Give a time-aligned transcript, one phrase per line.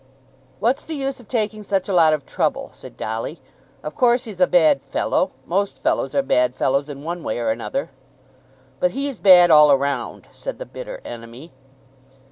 [0.59, 3.39] "What's the use of taking such a lot of trouble?" said Dolly.
[3.83, 5.29] "Of course he's a bad fellow.
[5.45, 7.91] Most fellows are bad fellows in one way or another."
[8.79, 11.51] "But he's bad all round," said the bitter enemy.